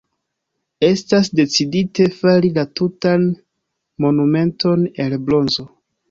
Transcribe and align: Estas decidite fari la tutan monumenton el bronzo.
Estas 0.85 1.27
decidite 1.39 2.07
fari 2.21 2.49
la 2.55 2.63
tutan 2.79 3.27
monumenton 4.05 4.87
el 5.05 5.15
bronzo. 5.29 5.67